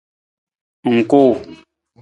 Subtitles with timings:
[0.95, 1.33] Ng kuu.